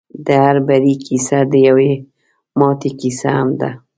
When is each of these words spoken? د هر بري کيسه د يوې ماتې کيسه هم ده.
د 0.25 0.27
هر 0.43 0.57
بري 0.67 0.93
کيسه 1.05 1.37
د 1.51 1.53
يوې 1.67 1.91
ماتې 2.59 2.91
کيسه 2.99 3.29
هم 3.37 3.49
ده. 3.59 3.69